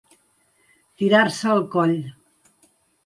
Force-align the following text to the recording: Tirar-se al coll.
Tirar-se 1.01 1.51
al 1.57 1.63
coll. 1.77 1.95